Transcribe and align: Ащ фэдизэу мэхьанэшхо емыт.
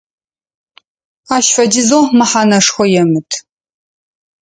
Ащ 1.35 1.45
фэдизэу 1.55 2.03
мэхьанэшхо 2.17 2.83
емыт. 3.01 3.29